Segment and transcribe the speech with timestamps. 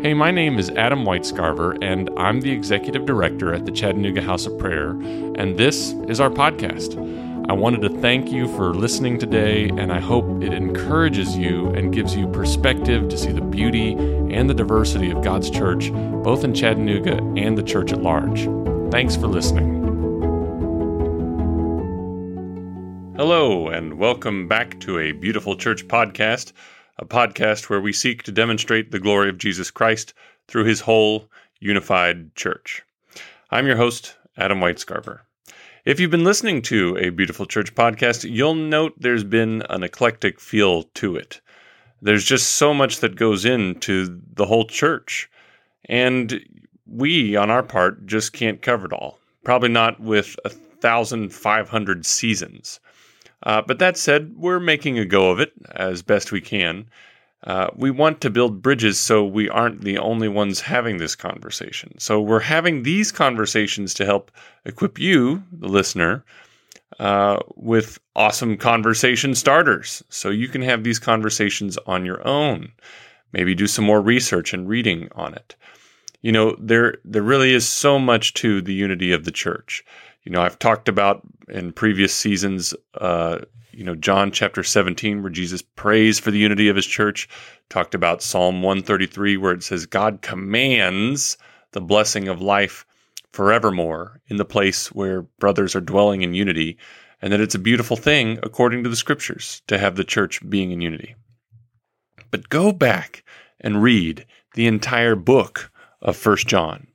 [0.00, 4.46] Hey, my name is Adam Whitescarver, and I'm the Executive Director at the Chattanooga House
[4.46, 6.96] of Prayer, and this is our podcast.
[7.50, 11.92] I wanted to thank you for listening today, and I hope it encourages you and
[11.92, 16.54] gives you perspective to see the beauty and the diversity of God's church, both in
[16.54, 18.44] Chattanooga and the church at large.
[18.92, 19.78] Thanks for listening.
[23.16, 26.52] Hello, and welcome back to a Beautiful Church podcast
[26.98, 30.14] a podcast where we seek to demonstrate the glory of Jesus Christ
[30.48, 31.28] through his whole
[31.60, 32.82] unified church.
[33.50, 35.20] I'm your host, Adam Whitescarver.
[35.84, 40.40] If you've been listening to a Beautiful Church podcast, you'll note there's been an eclectic
[40.40, 41.40] feel to it.
[42.02, 45.30] There's just so much that goes into the whole church.
[45.88, 46.44] And
[46.86, 49.18] we, on our part, just can't cover it all.
[49.44, 52.80] Probably not with a 1,500 seasons.
[53.42, 56.88] Uh, but that said, we're making a go of it as best we can.
[57.44, 61.96] Uh, we want to build bridges so we aren't the only ones having this conversation.
[61.98, 64.32] So we're having these conversations to help
[64.64, 66.24] equip you, the listener,
[66.98, 72.72] uh, with awesome conversation starters so you can have these conversations on your own.
[73.32, 75.54] Maybe do some more research and reading on it.
[76.22, 79.84] You know, there there really is so much to the unity of the church
[80.28, 83.38] you know, I've talked about in previous seasons, uh,
[83.72, 87.30] you know, John chapter 17, where Jesus prays for the unity of his church,
[87.70, 91.38] talked about Psalm 133, where it says, God commands
[91.72, 92.84] the blessing of life
[93.32, 96.76] forevermore in the place where brothers are dwelling in unity,
[97.22, 100.72] and that it's a beautiful thing, according to the scriptures, to have the church being
[100.72, 101.14] in unity.
[102.30, 103.24] But go back
[103.62, 105.70] and read the entire book
[106.02, 106.87] of First John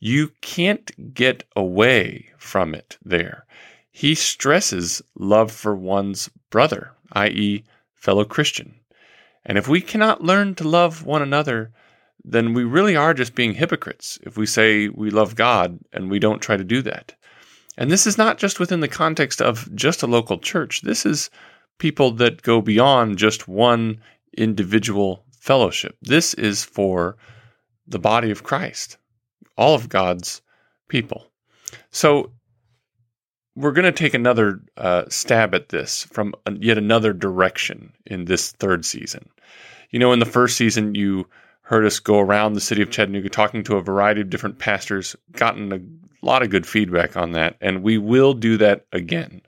[0.00, 3.44] you can't get away from it there.
[3.92, 8.74] He stresses love for one's brother, i.e., fellow Christian.
[9.44, 11.70] And if we cannot learn to love one another,
[12.24, 16.18] then we really are just being hypocrites if we say we love God and we
[16.18, 17.14] don't try to do that.
[17.76, 20.80] And this is not just within the context of just a local church.
[20.80, 21.30] This is
[21.78, 24.00] people that go beyond just one
[24.36, 25.96] individual fellowship.
[26.00, 27.16] This is for
[27.86, 28.96] the body of Christ
[29.60, 30.40] all of God's
[30.88, 31.26] people.
[31.90, 32.32] So
[33.54, 38.52] we're going to take another uh, stab at this from yet another direction in this
[38.52, 39.28] third season.
[39.90, 41.28] You know, in the first season, you
[41.60, 45.14] heard us go around the city of Chattanooga talking to a variety of different pastors,
[45.32, 49.42] gotten a lot of good feedback on that, and we will do that again.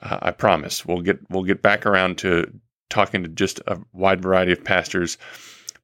[0.00, 0.86] Uh, I promise.
[0.86, 2.48] We'll get we'll get back around to
[2.90, 5.18] talking to just a wide variety of pastors.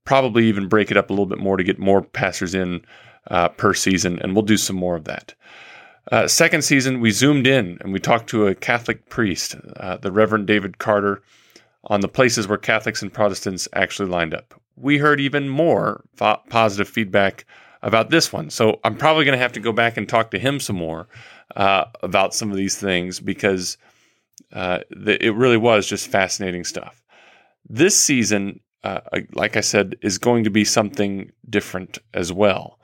[0.04, 2.84] Probably even break it up a little bit more to get more pastors in
[3.30, 5.34] uh, per season, and we'll do some more of that.
[6.12, 10.12] Uh, second season, we zoomed in and we talked to a Catholic priest, uh, the
[10.12, 11.22] Reverend David Carter,
[11.84, 14.54] on the places where Catholics and Protestants actually lined up.
[14.76, 17.46] We heard even more fo- positive feedback
[17.82, 18.50] about this one.
[18.50, 21.06] So I'm probably going to have to go back and talk to him some more
[21.56, 23.76] uh, about some of these things because
[24.52, 27.02] uh, it really was just fascinating stuff.
[27.68, 29.00] This season, uh,
[29.32, 32.78] like I said, is going to be something different as well.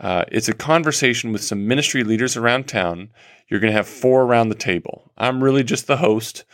[0.00, 3.10] Uh, it's a conversation with some ministry leaders around town.
[3.48, 5.10] You're going to have four around the table.
[5.16, 6.44] I'm really just the host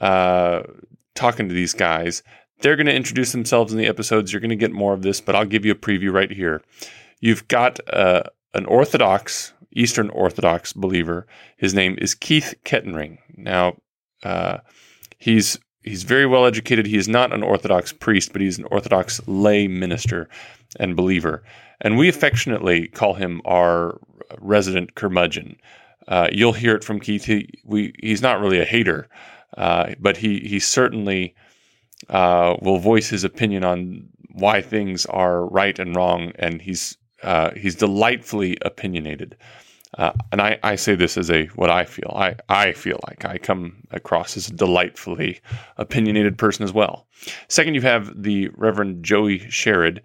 [0.00, 0.62] uh,
[1.14, 2.22] talking to these guys.
[2.60, 4.32] They're going to introduce themselves in the episodes.
[4.32, 6.62] You're going to get more of this, but I'll give you a preview right here.
[7.20, 11.26] You've got uh, an Orthodox, Eastern Orthodox believer.
[11.56, 13.18] His name is Keith Kettenring.
[13.36, 13.76] Now,
[14.24, 14.58] uh,
[15.18, 16.86] he's he's very well educated.
[16.86, 20.28] He is not an Orthodox priest, but he's an Orthodox lay minister
[20.78, 21.42] and believer
[21.80, 24.00] and we affectionately call him our
[24.38, 25.56] resident curmudgeon.
[26.06, 27.24] Uh, you'll hear it from Keith.
[27.24, 29.08] He, we, he's not really a hater,
[29.56, 31.34] uh, but he he certainly
[32.08, 37.50] uh, will voice his opinion on why things are right and wrong, and he's uh,
[37.54, 39.36] he's delightfully opinionated.
[39.98, 42.12] Uh, and I, I say this as a what I feel.
[42.14, 45.40] I, I feel like I come across as a delightfully
[45.76, 47.06] opinionated person as well.
[47.48, 50.00] Second, you have the Reverend Joey Sherrod.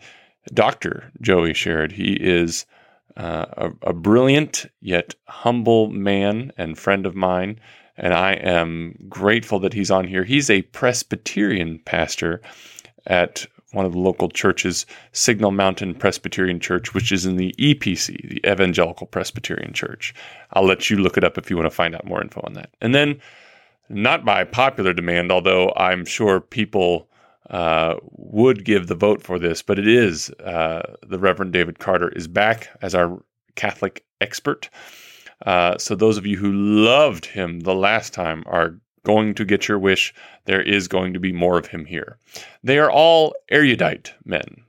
[0.54, 1.12] Dr.
[1.22, 1.92] Joey Sherrod.
[1.92, 2.66] He is
[3.16, 7.60] uh, a, a, brilliant yet humble man and friend of mine,
[7.96, 10.24] and I am grateful that he's on here.
[10.24, 12.42] He's a Presbyterian pastor
[13.06, 18.30] at one of the local churches, Signal Mountain Presbyterian Church, which is in the EPC,
[18.30, 20.14] the Evangelical Presbyterian Church.
[20.54, 22.54] I'll let you look it up if you want to find out more info on
[22.54, 22.70] that.
[22.82, 23.20] And then,
[23.90, 27.10] not by popular demand, although I'm sure people
[27.50, 32.10] uh, would give the vote for this, but it is uh, the Reverend David Carter
[32.10, 33.22] is back as our
[33.56, 34.70] Catholic expert.
[35.46, 39.68] Uh, so those of you who loved him the last time are going to get
[39.68, 40.14] your wish.
[40.46, 42.18] There is going to be more of him here.
[42.64, 44.64] They are all erudite men,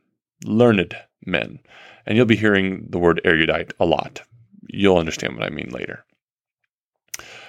[0.44, 1.60] learned men.
[2.06, 4.20] And you'll be hearing the word erudite a lot.
[4.68, 6.04] You'll understand what I mean later.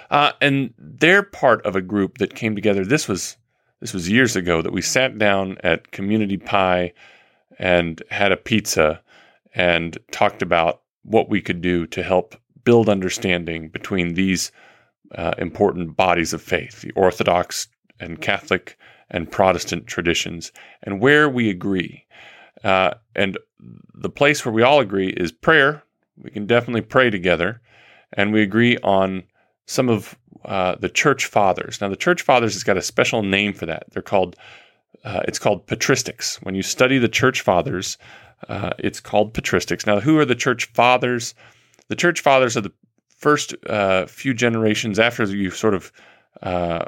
[0.10, 2.86] Uh, and they're part of a group that came together.
[2.86, 3.38] This was
[3.82, 6.94] this was years ago that we sat down at Community Pie
[7.60, 9.02] and had a pizza
[9.54, 14.52] and talked about what we could do to help build understanding between these
[15.14, 17.68] uh, important bodies of faith, the Orthodox
[18.00, 18.78] and Catholic
[19.10, 20.52] and Protestant traditions,
[20.84, 22.06] and where we agree.
[22.64, 23.38] Uh, and
[23.94, 25.84] the place where we all agree is prayer.
[26.22, 27.62] We can definitely pray together,
[28.14, 29.24] and we agree on
[29.68, 31.82] some of uh, the church fathers.
[31.82, 33.86] Now, the church fathers has got a special name for that.
[33.92, 34.36] They're called
[35.04, 36.38] uh, it's called patristics.
[36.44, 37.98] When you study the church fathers,
[38.50, 39.86] uh, it's called patristics.
[39.86, 41.36] Now, who are the church fathers?
[41.90, 42.74] The church fathers are the
[43.16, 45.92] first uh, few generations after you sort of,
[46.42, 46.86] uh,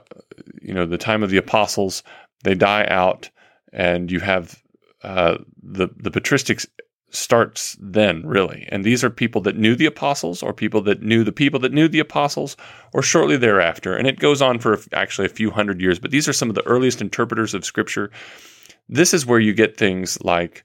[0.61, 2.03] you know, the time of the apostles.
[2.43, 3.29] They die out,
[3.73, 4.61] and you have
[5.03, 6.67] uh, the the patristics
[7.09, 8.67] starts then, really.
[8.69, 11.73] And these are people that knew the apostles, or people that knew the people that
[11.73, 12.57] knew the apostles,
[12.93, 13.95] or shortly thereafter.
[13.95, 16.55] And it goes on for actually a few hundred years, but these are some of
[16.55, 18.11] the earliest interpreters of Scripture.
[18.89, 20.63] This is where you get things like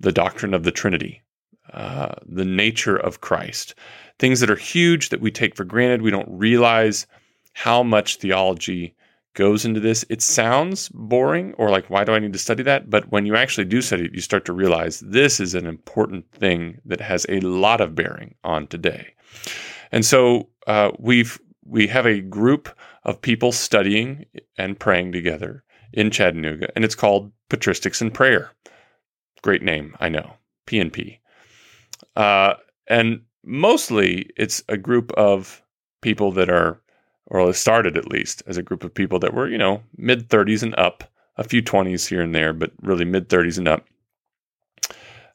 [0.00, 1.22] the doctrine of the Trinity,
[1.72, 3.74] uh, the nature of Christ,
[4.18, 6.02] things that are huge that we take for granted.
[6.02, 7.06] We don't realize
[7.52, 8.94] how much theology
[9.34, 10.04] goes into this.
[10.08, 12.88] It sounds boring or like, why do I need to study that?
[12.88, 16.30] But when you actually do study it, you start to realize this is an important
[16.30, 19.14] thing that has a lot of bearing on today.
[19.90, 22.68] And so uh, we've we have a group
[23.04, 24.26] of people studying
[24.58, 28.50] and praying together in Chattanooga, and it's called Patristics and Prayer.
[29.42, 30.34] Great name, I know,
[30.66, 31.18] PNP.
[32.16, 32.54] Uh,
[32.86, 35.62] and mostly, it's a group of
[36.00, 36.80] people that are
[37.26, 40.62] or started at least as a group of people that were, you know, mid 30s
[40.62, 41.04] and up,
[41.36, 43.86] a few 20s here and there, but really mid 30s and up.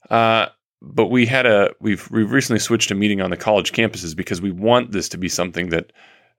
[0.10, 0.48] Uh,
[0.82, 4.42] but we had a we've we've recently switched to meeting on the college campuses because
[4.42, 5.92] we want this to be something that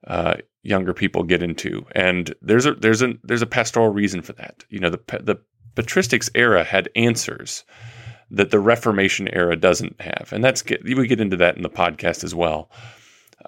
[0.07, 4.33] uh, younger people get into, and there's a there's a there's a pastoral reason for
[4.33, 4.65] that.
[4.69, 5.35] You know, the the
[5.75, 7.63] patristics era had answers
[8.31, 11.69] that the Reformation era doesn't have, and that's good, we get into that in the
[11.69, 12.69] podcast as well.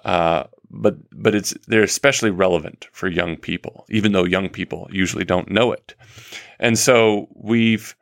[0.04, 5.24] Uh, but but it's they're especially relevant for young people, even though young people usually
[5.24, 5.94] don't know it.
[6.58, 7.94] And so we've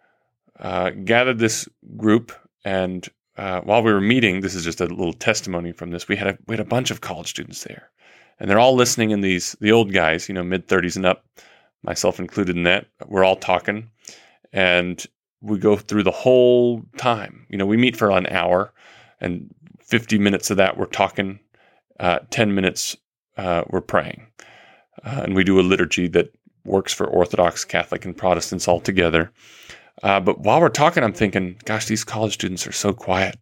[0.58, 2.32] uh, gathered this group,
[2.64, 6.08] and uh, while we were meeting, this is just a little testimony from this.
[6.08, 7.90] We had a we had a bunch of college students there,
[8.38, 9.12] and they're all listening.
[9.12, 11.26] And these the old guys, you know, mid thirties and up,
[11.82, 12.86] myself included in that.
[13.06, 13.90] We're all talking,
[14.52, 15.04] and
[15.42, 17.46] we go through the whole time.
[17.50, 18.72] You know, we meet for an hour,
[19.20, 21.38] and 50 minutes of that we're talking
[22.00, 22.96] uh, 10 minutes
[23.36, 24.26] uh, we're praying.
[25.04, 26.32] Uh, and we do a liturgy that
[26.64, 29.32] works for Orthodox, Catholic, and Protestants all together.
[30.02, 33.36] Uh, but while we're talking, I'm thinking, gosh, these college students are so quiet.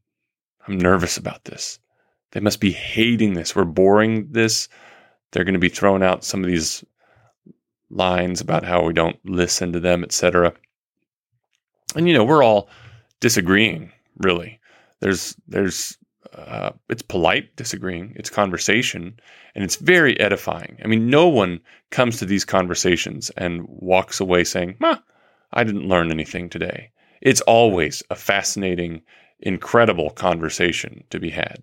[0.66, 1.78] I'm nervous about this.
[2.32, 3.56] They must be hating this.
[3.56, 4.68] We're boring this.
[5.32, 6.84] They're going to be throwing out some of these
[7.90, 10.52] lines about how we don't listen to them, etc.
[11.94, 12.68] And you know, we're all
[13.20, 14.60] disagreeing, really.
[15.00, 15.96] There's there's
[16.34, 19.18] uh, it's polite disagreeing, it's conversation,
[19.54, 20.78] and it's very edifying.
[20.84, 21.60] I mean, no one
[21.90, 24.98] comes to these conversations and walks away saying, Ma,
[25.52, 26.90] I didn't learn anything today.
[27.20, 29.02] It's always a fascinating,
[29.40, 31.62] incredible conversation to be had.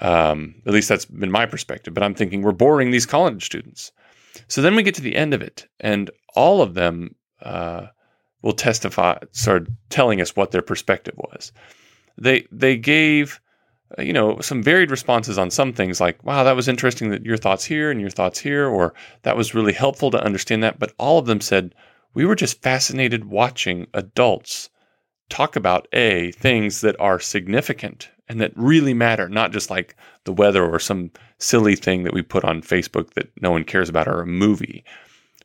[0.00, 1.94] Um, at least that's been my perspective.
[1.94, 3.92] But I'm thinking we're boring these college students.
[4.48, 7.86] So then we get to the end of it, and all of them uh,
[8.42, 11.52] will testify, start telling us what their perspective was.
[12.16, 13.40] They they gave
[13.98, 17.24] uh, you know, some varied responses on some things like, wow, that was interesting that
[17.24, 18.92] your thoughts here and your thoughts here, or
[19.22, 20.78] that was really helpful to understand that.
[20.78, 21.74] But all of them said,
[22.12, 24.68] we were just fascinated watching adults
[25.30, 30.32] talk about A, things that are significant and that really matter, not just like the
[30.32, 34.08] weather or some silly thing that we put on Facebook that no one cares about
[34.08, 34.84] or a movie,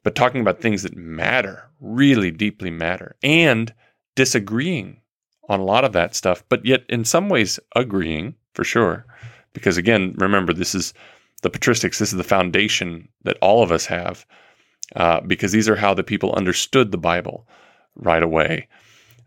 [0.03, 3.73] but talking about things that matter, really deeply matter, and
[4.15, 5.01] disagreeing
[5.49, 9.05] on a lot of that stuff, but yet in some ways agreeing for sure.
[9.53, 10.93] Because again, remember, this is
[11.41, 14.25] the patristics, this is the foundation that all of us have,
[14.95, 17.47] uh, because these are how the people understood the Bible
[17.95, 18.67] right away.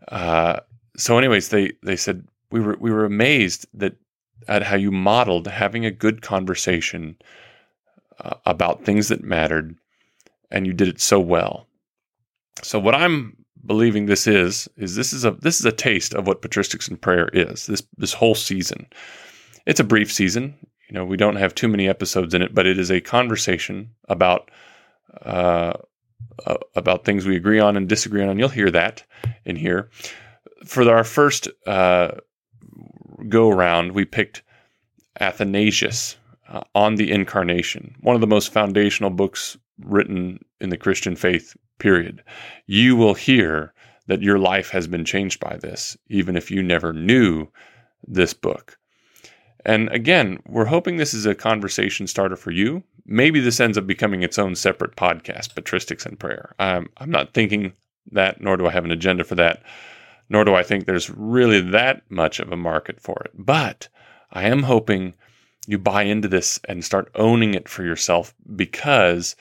[0.09, 0.59] Uh,
[0.95, 3.95] so, anyways, they they said we were we were amazed that
[4.47, 7.17] at how you modeled having a good conversation
[8.19, 9.75] uh, about things that mattered,
[10.51, 11.67] and you did it so well.
[12.63, 13.35] So, what I'm
[13.65, 17.01] believing this is is this is a this is a taste of what patristics and
[17.01, 17.67] prayer is.
[17.67, 18.87] This this whole season.
[19.65, 20.55] It's a brief season.
[20.89, 23.91] You know, we don't have too many episodes in it, but it is a conversation
[24.07, 24.49] about
[25.25, 25.73] uh,
[26.45, 28.29] uh, about things we agree on and disagree on.
[28.29, 29.03] And you'll hear that
[29.45, 29.89] in here.
[30.65, 32.11] for our first uh,
[33.27, 34.43] go around, we picked
[35.19, 36.17] Athanasius
[36.49, 41.55] uh, on the Incarnation, one of the most foundational books written in the Christian faith,
[41.79, 42.23] period.
[42.65, 43.73] You will hear
[44.07, 47.47] that your life has been changed by this, even if you never knew
[48.07, 48.77] this book.
[49.65, 52.83] And again, we're hoping this is a conversation starter for you.
[53.05, 56.55] Maybe this ends up becoming its own separate podcast, Patristics and Prayer.
[56.57, 57.73] Um, I'm not thinking
[58.11, 59.61] that, nor do I have an agenda for that,
[60.29, 63.31] nor do I think there's really that much of a market for it.
[63.33, 63.89] But
[64.31, 65.13] I am hoping
[65.67, 69.35] you buy into this and start owning it for yourself because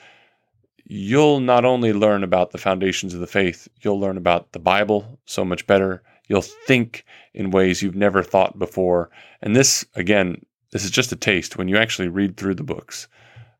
[0.88, 5.18] you'll not only learn about the foundations of the faith, you'll learn about the Bible
[5.26, 6.02] so much better.
[6.28, 9.10] You'll think in ways you've never thought before.
[9.42, 13.08] And this, again, this is just a taste when you actually read through the books,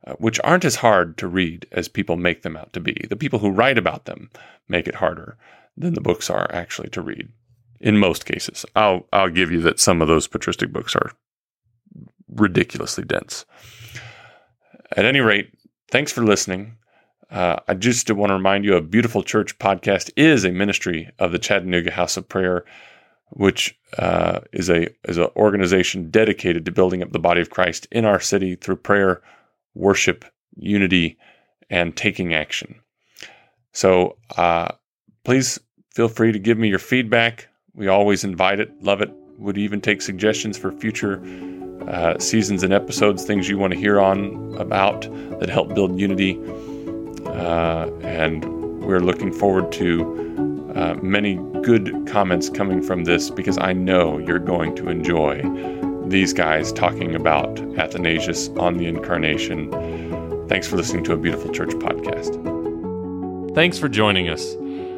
[0.07, 3.07] uh, which aren't as hard to read as people make them out to be.
[3.09, 4.31] The people who write about them
[4.69, 5.37] make it harder
[5.77, 7.29] than the books are actually to read.
[7.81, 11.13] In most cases, I'll I'll give you that some of those patristic books are
[12.29, 13.45] ridiculously dense.
[14.97, 15.53] At any rate,
[15.91, 16.79] thanks for listening.
[17.31, 21.33] Uh, I just want to remind you a beautiful church podcast is a ministry of
[21.33, 22.65] the Chattanooga House of Prayer,
[23.31, 27.89] which uh, is a is an organization dedicated to building up the body of Christ
[27.91, 29.23] in our city through prayer,
[29.75, 30.25] worship,
[30.57, 31.19] unity,
[31.69, 32.77] and taking action.
[33.73, 34.69] So uh,
[35.25, 35.59] please
[35.93, 37.49] feel free to give me your feedback.
[37.75, 39.11] We always invite it, love it.
[39.39, 41.21] Would even take suggestions for future
[41.89, 45.03] uh, seasons and episodes, things you want to hear on about
[45.41, 46.41] that help build unity.
[47.37, 48.45] Uh, and
[48.83, 54.39] we're looking forward to uh, many good comments coming from this because I know you're
[54.39, 55.43] going to enjoy
[56.07, 59.71] these guys talking about Athanasius on the Incarnation.
[60.49, 62.35] Thanks for listening to a Beautiful Church podcast.
[63.55, 64.55] Thanks for joining us.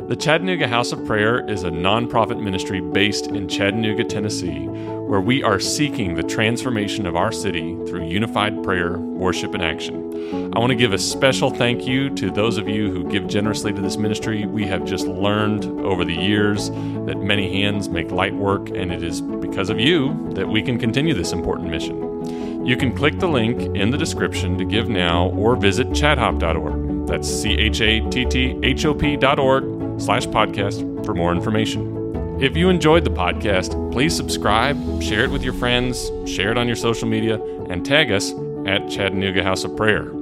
[0.08, 5.42] The Chattanooga House of Prayer is a nonprofit ministry based in Chattanooga, Tennessee, where we
[5.42, 10.50] are seeking the transformation of our city through unified prayer, worship, and action.
[10.54, 13.70] I want to give a special thank you to those of you who give generously
[13.74, 14.46] to this ministry.
[14.46, 19.02] We have just learned over the years that many hands make light work, and it
[19.02, 22.64] is because of you that we can continue this important mission.
[22.64, 27.06] You can click the link in the description to give now or visit chatthop.org.
[27.06, 32.40] That's C H A T T H O P.org slash podcast for more information.
[32.40, 36.66] If you enjoyed the podcast, please subscribe, share it with your friends, share it on
[36.66, 38.32] your social media, and tag us
[38.66, 40.12] at Chattanooga House of Prayer.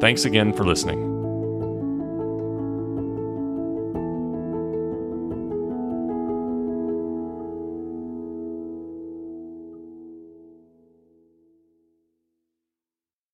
[0.00, 1.11] Thanks again for listening.